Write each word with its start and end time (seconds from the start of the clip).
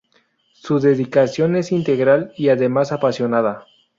Su 0.55 0.79
dedicación 0.79 1.55
es 1.55 1.71
integral 1.71 2.33
y 2.35 2.49
además 2.49 2.91
apasionada. 2.91 3.67